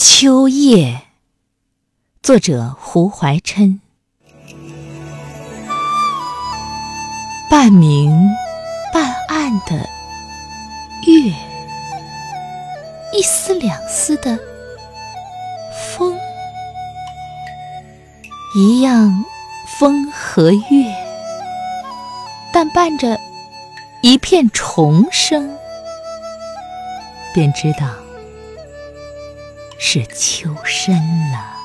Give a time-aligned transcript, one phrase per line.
[0.00, 1.00] 秋夜，
[2.22, 3.80] 作者胡怀琛。
[7.50, 8.30] 半明
[8.94, 9.74] 半暗的
[11.04, 11.34] 月，
[13.12, 14.38] 一丝两丝的
[15.96, 16.16] 风，
[18.54, 19.24] 一样
[19.80, 20.94] 风和月，
[22.52, 23.18] 但伴着
[24.00, 25.58] 一片虫声，
[27.34, 27.88] 便知道。
[29.78, 31.57] 是秋深了。